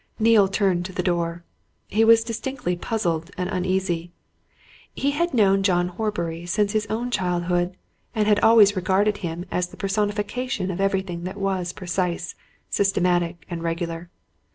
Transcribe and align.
Neale 0.17 0.47
turned 0.47 0.83
to 0.85 0.91
the 0.93 1.03
door. 1.03 1.43
He 1.87 2.03
was 2.03 2.23
distinctly 2.23 2.75
puzzled 2.75 3.29
and 3.37 3.47
uneasy. 3.51 4.11
He 4.95 5.11
had 5.11 5.31
known 5.31 5.61
John 5.61 5.89
Horbury 5.89 6.47
since 6.47 6.71
his 6.71 6.87
own 6.87 7.11
childhood, 7.11 7.77
and 8.15 8.27
had 8.27 8.39
always 8.39 8.75
regarded 8.75 9.17
him 9.17 9.45
as 9.51 9.67
the 9.67 9.77
personification 9.77 10.71
of 10.71 10.81
everything 10.81 11.23
that 11.25 11.37
was 11.37 11.71
precise, 11.71 12.33
systematic, 12.67 13.45
and 13.47 13.61
regular. 13.61 14.09